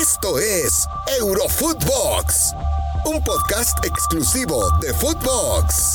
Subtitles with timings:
[0.00, 0.86] Esto es
[1.20, 2.52] Eurofootbox,
[3.06, 5.94] un podcast exclusivo de Footbox.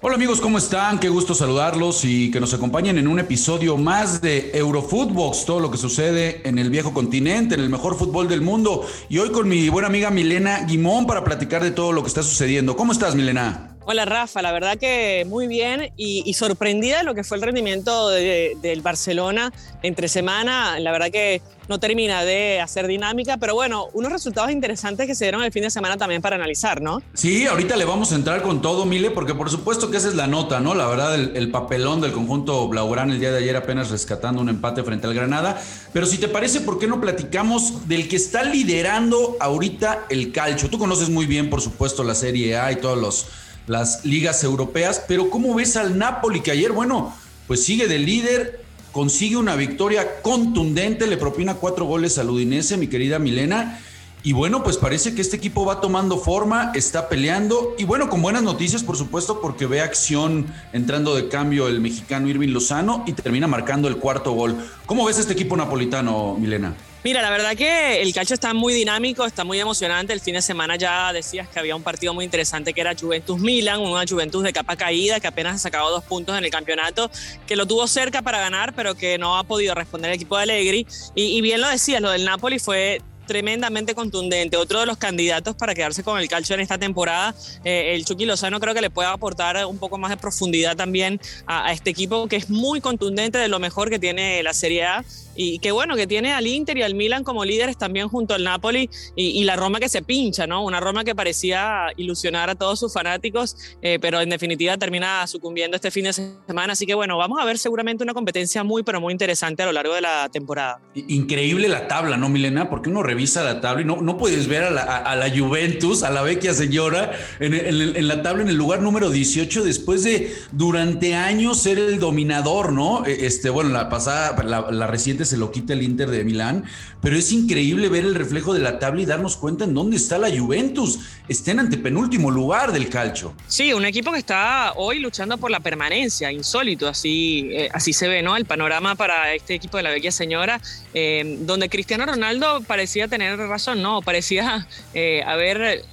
[0.00, 0.98] Hola amigos, ¿cómo están?
[0.98, 5.70] Qué gusto saludarlos y que nos acompañen en un episodio más de Eurofootbox, todo lo
[5.70, 8.84] que sucede en el viejo continente, en el mejor fútbol del mundo.
[9.08, 12.24] Y hoy con mi buena amiga Milena Guimón para platicar de todo lo que está
[12.24, 12.76] sucediendo.
[12.76, 13.73] ¿Cómo estás, Milena?
[13.86, 18.08] Hola Rafa, la verdad que muy bien y, sorprendida de lo que fue el rendimiento
[18.08, 19.52] del Barcelona
[19.82, 20.80] entre semana.
[20.80, 25.26] La verdad que no termina de hacer dinámica, pero bueno, unos resultados interesantes que se
[25.26, 27.02] dieron el fin de semana también para analizar, ¿no?
[27.12, 30.14] Sí, ahorita le vamos a entrar con todo, Mile, porque por supuesto que esa es
[30.14, 30.74] la nota, ¿no?
[30.74, 34.82] La verdad, el, papelón del conjunto Blaugrana el día de ayer apenas rescatando un empate
[34.82, 35.60] frente al Granada.
[35.92, 40.70] Pero si te parece, ¿por qué no platicamos del que está liderando ahorita el calcio?
[40.70, 43.26] Tú conoces muy bien, por supuesto, la Serie A y todos los
[43.66, 47.14] las ligas europeas, pero ¿cómo ves al Napoli que ayer, bueno,
[47.46, 52.88] pues sigue de líder, consigue una victoria contundente, le propina cuatro goles al Udinese, mi
[52.88, 53.80] querida Milena,
[54.22, 58.22] y bueno, pues parece que este equipo va tomando forma, está peleando, y bueno, con
[58.22, 63.12] buenas noticias, por supuesto, porque ve acción entrando de cambio el mexicano Irving Lozano y
[63.12, 64.56] termina marcando el cuarto gol.
[64.86, 66.74] ¿Cómo ves este equipo napolitano, Milena?
[67.04, 70.14] Mira, la verdad que el calcio está muy dinámico, está muy emocionante.
[70.14, 73.38] El fin de semana ya decías que había un partido muy interesante que era Juventus
[73.38, 77.10] Milan, una Juventus de capa caída que apenas ha sacado dos puntos en el campeonato,
[77.46, 80.44] que lo tuvo cerca para ganar, pero que no ha podido responder el equipo de
[80.44, 80.86] Allegri.
[81.14, 84.56] Y, y bien lo decías, lo del Napoli fue tremendamente contundente.
[84.56, 88.26] Otro de los candidatos para quedarse con el calcio en esta temporada, eh, el Chucky
[88.26, 92.28] Lozano creo que le puede aportar un poco más de profundidad también a, este equipo
[92.28, 95.04] que es muy contundente de lo mejor que tiene la Serie A
[95.36, 98.44] y que bueno, que tiene al Inter y al Milan como líderes también junto al
[98.44, 100.64] Napoli y, la Roma que se pincha, ¿no?
[100.64, 105.76] Una Roma que parecía ilusionar a todos sus fanáticos, eh, pero en definitiva termina sucumbiendo
[105.76, 106.72] este fin de semana.
[106.72, 109.72] Así que bueno, vamos a ver seguramente una competencia muy, pero muy interesante a lo
[109.72, 110.80] largo de la temporada.
[110.94, 112.70] Increíble la tabla, ¿no, Milena?
[112.70, 116.22] Porque uno revisa la tabla y no, no puedes ver a la, Juventus, a la
[116.22, 121.78] vecchia señora, en, la tabla en el lugar número 18, después de durante años ser
[121.78, 123.06] el dominador, ¿no?
[123.06, 126.64] E, este, bueno, la pasada, la, reciente se lo quita el Inter de Milán,
[127.00, 130.18] pero es increíble ver el reflejo de la tabla y darnos cuenta en dónde está
[130.18, 130.98] la Juventus.
[131.28, 133.32] Está en antepenúltimo lugar del calcio.
[133.46, 138.08] Sí, un equipo que está hoy luchando por la permanencia, insólito, así, eh, así se
[138.08, 138.36] ve, ¿no?
[138.36, 140.60] El panorama para este equipo de la vecchia señora,
[140.92, 145.84] eh, donde Cristiano Ronaldo parecía tener razón, no, parecía eh, haber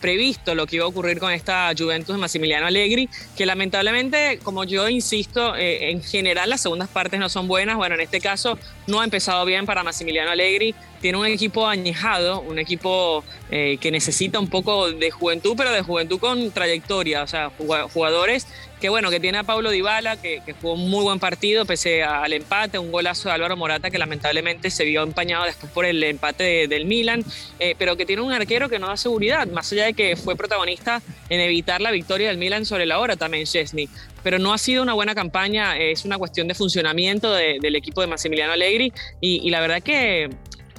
[0.00, 4.64] previsto lo que iba a ocurrir con esta Juventus de Massimiliano Allegri, que lamentablemente, como
[4.64, 7.76] yo insisto, eh, en general las segundas partes no son buenas.
[7.76, 10.74] Bueno, en este caso no ha empezado bien para Massimiliano Allegri.
[11.06, 15.80] Tiene un equipo añejado, un equipo eh, que necesita un poco de juventud, pero de
[15.82, 17.52] juventud con trayectoria, o sea,
[17.92, 18.48] jugadores
[18.80, 22.02] que bueno, que tiene a Pablo Dybala, que, que jugó un muy buen partido pese
[22.02, 26.02] al empate, un golazo de Álvaro Morata que lamentablemente se vio empañado después por el
[26.02, 27.24] empate del Milan,
[27.60, 30.34] eh, pero que tiene un arquero que no da seguridad, más allá de que fue
[30.34, 33.88] protagonista en evitar la victoria del Milan sobre la hora también Chesney.
[34.24, 38.08] Pero no ha sido una buena campaña, es una cuestión de funcionamiento del equipo de
[38.08, 40.28] Massimiliano Allegri y, y la verdad que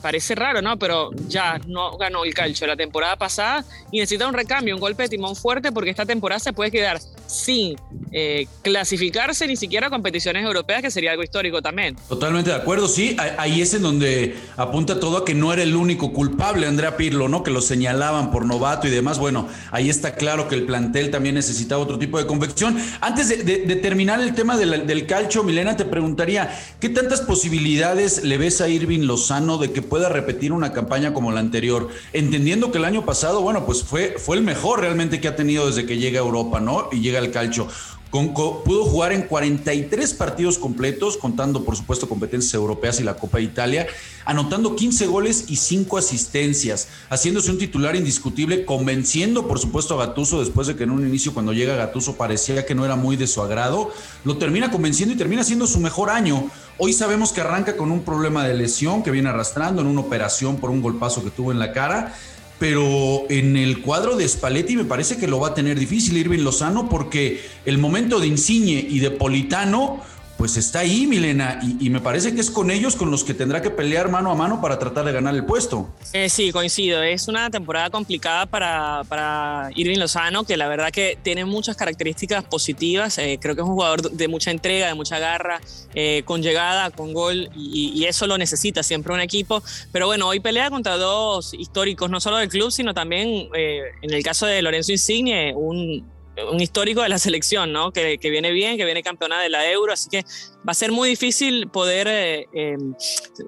[0.02, 0.78] parece raro, ¿no?
[0.78, 5.04] Pero ya no ganó el calcio la temporada pasada y necesita un recambio, un golpe
[5.04, 7.76] de timón fuerte porque esta temporada se puede quedar sin
[8.12, 11.96] eh, clasificarse ni siquiera a competiciones europeas, que sería algo histórico también.
[12.08, 15.76] Totalmente de acuerdo, sí, ahí es en donde apunta todo a que no era el
[15.76, 17.44] único culpable, Andrea Pirlo, ¿no?
[17.44, 19.20] Que lo señalaban por novato y demás.
[19.20, 22.78] Bueno, ahí está claro que el plantel también necesitaba otro tipo de convección.
[23.02, 28.38] Antes de, terminar el tema del, del calcio, Milena, te preguntaría, ¿qué tantas posibilidades le
[28.38, 31.90] ves a Irving Lozano de que pueda repetir una campaña como la anterior?
[32.14, 35.68] Entendiendo que el año pasado, bueno, pues fue, fue el mejor realmente que ha tenido
[35.68, 36.90] desde que llega a Europa, ¿no?
[36.92, 37.68] Y llega al calcio.
[38.10, 43.46] Pudo jugar en 43 partidos completos, contando por supuesto competencias europeas y la Copa de
[43.46, 43.88] Italia,
[44.26, 50.40] anotando 15 goles y 5 asistencias, haciéndose un titular indiscutible, convenciendo por supuesto a Gatuso
[50.40, 53.28] después de que en un inicio cuando llega Gatuso parecía que no era muy de
[53.28, 53.92] su agrado,
[54.24, 56.50] lo termina convenciendo y termina siendo su mejor año.
[56.78, 60.58] Hoy sabemos que arranca con un problema de lesión que viene arrastrando en una operación
[60.58, 62.14] por un golpazo que tuvo en la cara
[62.60, 66.40] pero en el cuadro de Spalletti me parece que lo va a tener difícil Irving
[66.40, 70.02] Lozano porque el momento de Insigne y de Politano
[70.38, 73.62] pues está ahí, Milena, y, me parece que es con ellos con los que tendrá
[73.62, 75.90] que pelear mano a mano para tratar de ganar el puesto.
[76.14, 77.02] Eh, sí, coincido.
[77.02, 82.44] Es una temporada complicada para, para Irving Lozano, que la verdad que tiene muchas características
[82.44, 83.18] positivas.
[83.18, 85.60] Eh, creo que es un jugador de mucha entrega, de mucha garra,
[85.96, 89.64] eh, con llegada, con gol, y, y, eso lo necesita siempre un equipo.
[89.92, 94.24] Pero bueno, hoy pelea contra dos históricos, no solo del club, sino también en el
[94.24, 96.17] caso de Lorenzo Insigne, un
[96.52, 97.92] un histórico de la selección, ¿no?
[97.92, 100.24] Que, que, viene bien, que viene campeona de la Euro, así que
[100.68, 102.94] va a ser muy difícil poder eh, em,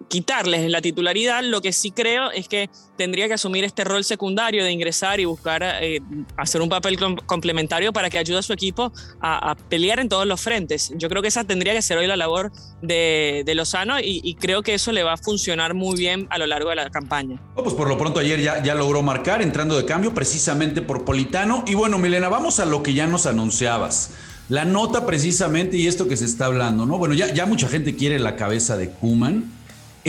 [0.08, 1.44] quitarles la titularidad.
[1.44, 5.26] Lo que sí creo es que tendría que asumir este rol secundario de ingresar y
[5.26, 6.02] buscar eh,
[6.38, 10.40] hacer un papel complementario para que ayude a su equipo a, pelear en todos los
[10.40, 10.94] frentes.
[10.96, 12.52] Yo creo que esa tendría que ser hoy la labor
[12.82, 16.70] de, Lozano y, creo que eso le va a funcionar muy bien a lo largo
[16.70, 17.42] de la campaña.
[17.56, 21.64] Pues por lo pronto ayer ya, ya logró marcar entrando de cambio precisamente por Politano.
[21.68, 24.12] Y bueno, Milena, vamos a lo que ya nos anunciabas.
[24.50, 26.98] La nota precisamente y esto que se está hablando, ¿no?
[26.98, 29.59] Bueno, ya, ya mucha gente quiere la cabeza de Kuman.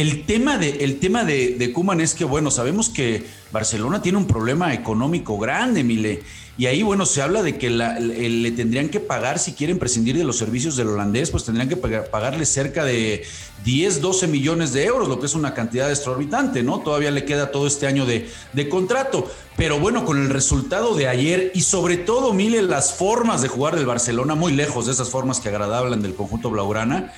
[0.01, 4.27] El tema de, el tema de, Kuman es que, bueno, sabemos que Barcelona tiene un
[4.27, 6.23] problema económico grande, Mile.
[6.57, 10.25] Y ahí, bueno, se habla de que le tendrían que pagar, si quieren prescindir de
[10.25, 13.27] los servicios del holandés, pues tendrían que pagarle cerca de
[13.63, 16.81] 10, 12 millones de euros, lo que es una cantidad exorbitante, ¿no?
[16.81, 19.31] Todavía le queda todo este año de, de contrato.
[19.59, 23.77] Pero bueno, con el resultado de ayer y sobre todo, Mile, las formas de jugar
[23.77, 27.13] del Barcelona, muy lejos de esas formas que agradablan del conjunto Blaugrana,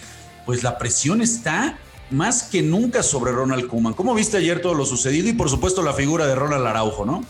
[0.46, 1.79] pues la presión está
[2.12, 3.94] más que nunca sobre Ronald Koeman.
[3.94, 5.29] ¿Cómo viste ayer todo lo sucedido?
[5.29, 7.25] Y por supuesto la figura de Ronald Araujo, ¿no?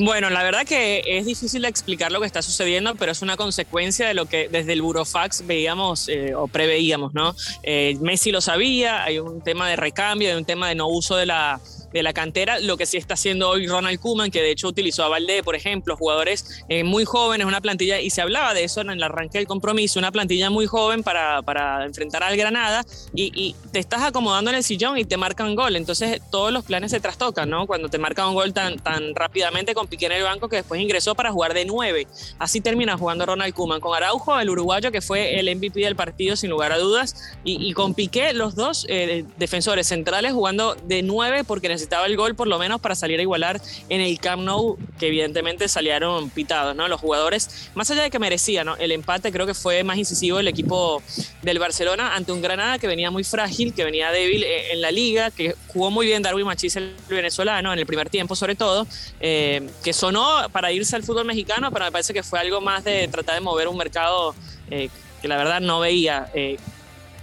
[0.00, 4.06] Bueno, la verdad que es difícil explicar lo que está sucediendo, pero es una consecuencia
[4.06, 7.34] de lo que desde el Burofax veíamos eh, o preveíamos, ¿no?
[7.64, 11.16] Eh, Messi lo sabía, hay un tema de recambio, hay un tema de no uso
[11.16, 11.60] de la
[11.92, 15.04] de la cantera, lo que sí está haciendo hoy Ronald Kuman, que de hecho utilizó
[15.04, 18.80] a Valdé, por ejemplo, jugadores eh, muy jóvenes, una plantilla, y se hablaba de eso
[18.80, 23.54] en el arranque del compromiso, una plantilla muy joven para, para enfrentar al Granada, y,
[23.72, 27.00] te estás acomodando en el sillón y te marcan gol, entonces todos los planes se
[27.00, 27.66] trastocan, ¿no?
[27.66, 30.80] Cuando te marcan un gol tan, tan rápidamente con Piqué en el banco que después
[30.80, 32.06] ingresó para jugar de nueve,
[32.38, 36.36] así termina jugando Ronald Kuman, con Araujo, el uruguayo que fue el MVP del partido
[36.36, 41.44] sin lugar a dudas, y, con Piqué los dos eh, defensores centrales jugando de nueve
[41.44, 44.76] porque necesitaba el gol por lo menos para salir a igualar en el Camp Nou,
[44.98, 46.88] que evidentemente salieron pitados, ¿no?
[46.88, 48.76] Los jugadores, más allá de que merecían, ¿no?
[48.76, 51.02] El empate creo que fue más incisivo el equipo
[51.42, 54.90] del Barcelona ante un Granada que venía muy frágil, que venía débil eh, en la
[54.90, 58.86] liga, que jugó muy bien Darwin Machís, el venezolano, en el primer tiempo sobre todo,
[59.20, 62.82] eh, que sonó para irse al fútbol mexicano, pero me parece que fue algo más
[62.82, 64.34] de tratar de mover un mercado
[64.70, 64.88] eh,
[65.22, 66.30] que la verdad no veía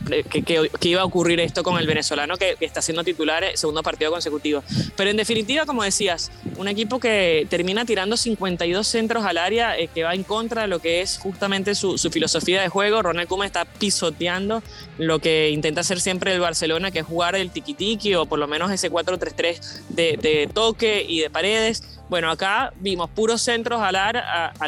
[0.06, 4.64] que, iba a ocurrir esto con el venezolano que, está siendo titular segundo partido consecutivo.
[4.96, 9.90] Pero en definitiva, como decías, un equipo que termina tirando 52 centros al área, eh,
[9.94, 13.02] que va en contra de lo que es justamente su, filosofía de juego.
[13.02, 14.62] Ronald Koeman está pisoteando
[14.98, 18.48] lo que intenta hacer siempre el Barcelona, que es jugar el tiki-tiki o por lo
[18.48, 23.96] menos ese 4-3-3 de, de toque y de paredes bueno, acá vimos puros centros al,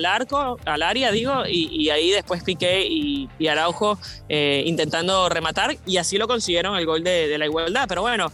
[0.06, 3.98] arco, al área, digo, y, ahí después Piqué y, Araujo
[4.30, 7.86] eh, intentando rematar, y así lo consiguieron el gol de, la igualdad.
[7.88, 8.32] Pero bueno,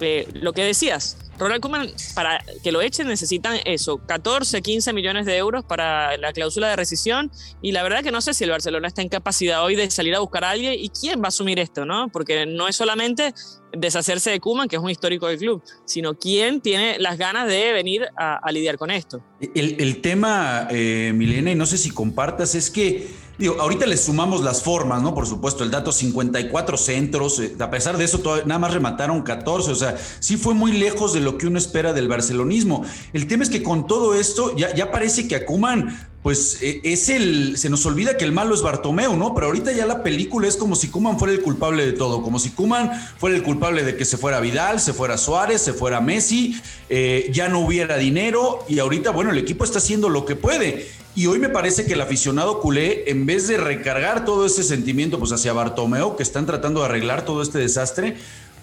[0.00, 5.24] eh, lo que decías, Ronald Koeman, para que lo echen necesitan eso, 14, 15 millones
[5.24, 7.30] de euros para la cláusula de rescisión
[7.62, 10.14] y la verdad que no sé si el Barcelona está en capacidad hoy de salir
[10.14, 12.08] a buscar a alguien y quién va a asumir esto, ¿no?
[12.08, 13.32] Porque no es solamente
[13.72, 17.72] deshacerse de Kuman, que es un histórico del club, sino quién tiene las ganas de
[17.72, 19.20] venir a, lidiar con esto.
[19.54, 23.08] El, tema, eh, Milena, y no sé si compartas, es que,
[23.38, 25.14] digo, ahorita le sumamos las formas, ¿no?
[25.14, 29.70] Por supuesto, el dato 54 centros, eh, a pesar de eso, nada más remataron 14,
[29.70, 32.84] o sea, sí fue muy lejos de lo que uno espera del barcelonismo.
[33.12, 36.80] El tema es que con todo esto, ya, ya parece que a Kuman pues e,
[36.84, 39.34] es el, se nos olvida que el malo es Bartomeu, ¿no?
[39.34, 42.38] Pero ahorita ya la película es como si Kuman fuera el culpable de todo, como
[42.38, 46.00] si Kuman fuera el culpable de que se fuera Vidal, se fuera Suárez, se fuera
[46.00, 50.36] Messi, eh, ya no hubiera dinero y ahorita, bueno, el equipo está haciendo lo que
[50.36, 50.88] puede.
[51.16, 55.18] Y hoy me parece que el aficionado culé, en vez de recargar todo ese sentimiento
[55.18, 58.16] pues hacia Bartomeu, que están tratando de arreglar todo este desastre,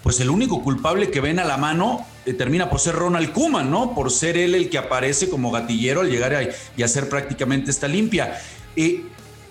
[0.08, 3.70] pues el único culpable que ven a la mano eh, termina por ser Ronald Kuman,
[3.70, 3.94] ¿no?
[3.94, 7.88] Por ser él el que aparece como gatillero al llegar a, y hacer prácticamente esta
[7.88, 8.40] limpia.
[8.74, 9.04] Eh,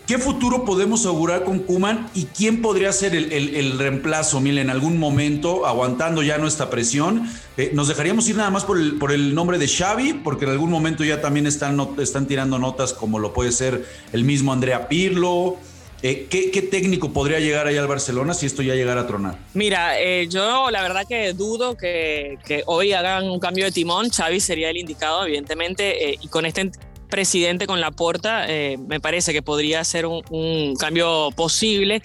[0.08, 4.98] ¿Qué futuro podemos augurar con Kuman y quién podría ser el, reemplazo, Mil, en algún
[4.98, 7.30] momento, aguantando ya nuestra presión?
[7.56, 10.14] Eh, ¿Nos dejaríamos ir nada más por el, nombre de Xavi?
[10.24, 14.54] Porque en algún momento ya también están tirando notas como lo puede ser el mismo
[14.54, 15.58] Andrea Pirlo,
[16.02, 19.38] eh, ¿qué, técnico podría llegar ahí al Barcelona si esto ya llegara a tronar?
[19.54, 24.10] Mira, eh, yo la verdad que dudo que, hoy hagan un cambio de timón.
[24.10, 26.72] Xavi sería el indicado, evidentemente, eh, y con este
[27.10, 28.46] presidente con la porta,
[28.86, 32.02] me parece que podría ser un, cambio posible.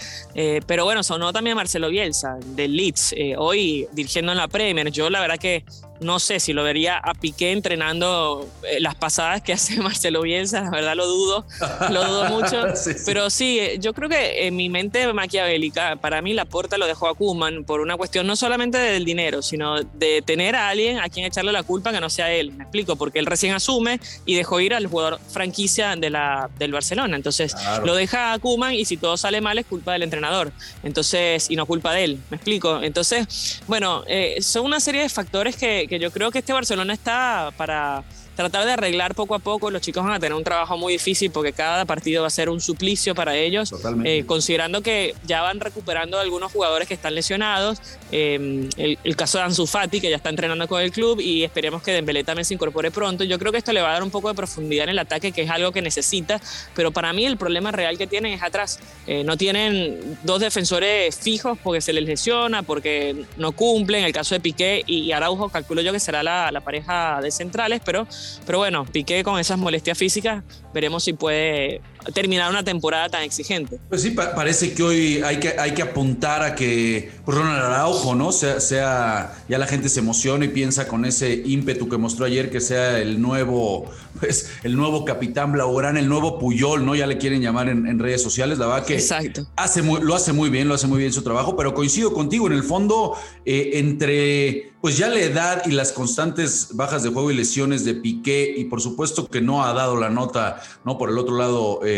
[0.64, 4.92] pero bueno, sonó también Marcelo Bielsa, del Leeds, hoy dirigiendo en la Premier.
[4.92, 5.64] Yo la verdad que
[6.02, 10.62] no sé si lo vería a Piqué entrenando eh, las pasadas que hace Marcelo Bielsa,
[10.62, 11.47] la verdad lo dudo,
[11.90, 12.64] lo dudo mucho.
[13.06, 16.87] Pero sí, eh, yo creo que en mi mente maquiavélica, para mí la puerta lo
[16.87, 20.99] dejó a Kuman por una cuestión no solamente del dinero, sino de tener a alguien
[20.99, 22.52] a quien echarle la culpa que no sea él.
[22.52, 26.73] Me explico, porque él recién asume y dejó ir al jugador franquicia de la, del
[26.73, 27.16] Barcelona.
[27.16, 27.54] Entonces
[27.85, 30.52] lo deja a Kuman y si todo sale mal es culpa del entrenador.
[30.82, 32.18] Entonces, y no culpa de él.
[32.30, 32.82] Me explico.
[32.82, 36.94] Entonces, bueno, eh, son una serie de factores que que yo creo que este Barcelona
[36.94, 38.02] está para
[38.42, 39.70] tratar de arreglar poco a poco.
[39.70, 42.49] Los chicos van a tener un trabajo muy difícil porque cada partido va a ser
[42.49, 43.72] un suplicio para ellos,
[44.04, 47.80] eh, considerando que ya van recuperando algunos jugadores que están lesionados.
[48.11, 51.82] Eh, el, caso de Ansu Fati, que ya está entrenando con el club, y esperemos
[51.82, 53.25] que Dembélé también se incorpore pronto.
[53.25, 55.32] Yo creo que esto le va a dar un poco de profundidad en el ataque,
[55.32, 56.40] que es algo que necesita,
[56.75, 58.80] pero para mí el problema real que tienen es atrás.
[59.06, 64.04] Eh, no tienen dos defensores fijos porque se les lesiona, porque no cumplen.
[64.04, 67.80] El caso de Piqué y Araujo, calculo yo que será la, la pareja de centrales,
[67.84, 68.06] pero
[68.46, 71.80] pero bueno, Piqué con esas molestias físicas, veremos si puede
[72.14, 73.78] terminar una temporada tan exigente.
[73.88, 78.14] Pues sí, parece que hoy hay que, hay que apuntar a que pues, Ronald Araujo,
[78.14, 78.32] ¿no?
[78.32, 82.50] Sea, sea, ya la gente se emociona y piensa con ese ímpetu que mostró ayer
[82.50, 83.90] que sea el nuevo,
[84.21, 86.94] pues, el nuevo capitán Blaugrana, el nuevo Puyol, ¿no?
[86.94, 89.47] Ya le quieren llamar en, redes sociales, la verdad que Exacto.
[89.56, 92.54] Hace lo hace muy bien, lo hace muy bien su trabajo, pero coincido contigo, en
[92.54, 97.37] el fondo, eh, entre pues ya la edad y las constantes bajas de juego y
[97.37, 100.99] lesiones de Piqué, y por supuesto que no ha dado la nota, ¿no?
[100.99, 101.91] Por el otro lado, eh,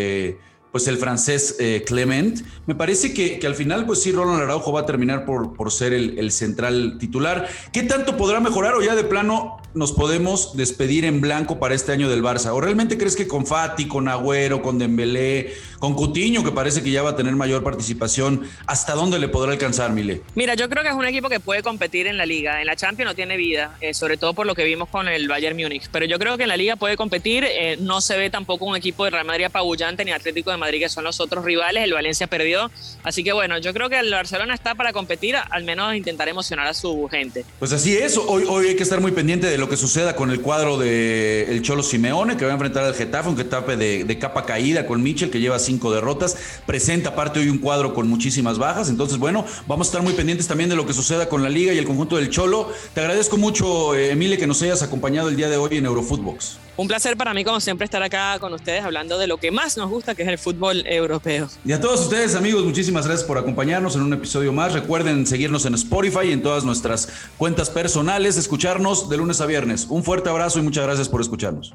[0.75, 2.41] pues el francés eh, Clement.
[2.67, 5.93] Me parece que, al final, pues sí, Roland Araujo va a terminar por, por ser
[5.93, 7.47] el, central titular.
[7.73, 11.93] ¿Qué tanto podrá mejorar o ya de plano nos podemos despedir en blanco para este
[11.93, 12.53] año del Barça?
[12.53, 16.91] ¿O realmente crees que con Fati, con Agüero, con Dembélé, con Cutiño, que parece que
[16.91, 20.23] ya va a tener mayor participación, hasta dónde le podrá alcanzar, Mile?
[20.35, 22.61] Mira, yo creo que es un equipo que puede competir en la liga.
[22.61, 25.29] En la Champions no tiene vida, eh, sobre todo por lo que vimos con el
[25.29, 25.89] Bayern Múnich.
[25.91, 27.45] Pero yo creo que en la liga puede competir.
[27.45, 30.81] Eh, no se ve tampoco un equipo de Real Madrid apabullante ni Atlético de Madrid,
[30.81, 31.85] que son los otros rivales.
[31.85, 32.71] El Valencia perdió.
[33.03, 36.67] Así que bueno, yo creo que el Barcelona está para competir, al menos intentar emocionar
[36.67, 37.45] a su gente.
[37.59, 38.17] Pues así es.
[38.17, 41.47] Hoy, hoy hay que estar muy pendiente de lo que suceda con el cuadro de
[41.51, 44.87] el Cholo Simeone, que va a enfrentar al Getafe, un Getafe de, de capa caída
[44.87, 46.37] con Michel, que lleva cinco derrotas.
[46.67, 48.89] Presenta aparte hoy un cuadro con muchísimas bajas.
[48.89, 51.73] Entonces, bueno, vamos a estar muy pendientes también de lo que suceda con la liga
[51.73, 52.71] y el conjunto del Cholo.
[52.95, 56.64] Te agradezco mucho, eh, Emile, que nos hayas acompañado el día de hoy en Eurofootbox.
[56.77, 59.77] Un placer para mí, como siempre, estar acá con ustedes hablando de lo que más
[59.77, 61.49] nos gusta, que es el fútbol europeo.
[61.65, 64.73] Y a todos ustedes, amigos, muchísimas gracias por acompañarnos en un episodio más.
[64.73, 69.87] Recuerden seguirnos en Spotify y en todas nuestras cuentas personales, escucharnos de lunes a viernes.
[69.89, 71.75] Un fuerte abrazo y muchas gracias por escucharnos.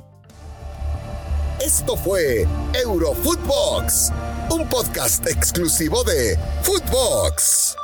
[1.66, 4.12] Esto fue Eurofootbox,
[4.50, 7.79] un podcast exclusivo de Footbox.